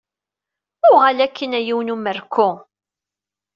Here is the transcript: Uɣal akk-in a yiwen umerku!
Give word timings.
Uɣal 0.89 1.19
akk-in 1.25 1.57
a 1.59 1.61
yiwen 1.65 1.93
umerku! 1.95 2.49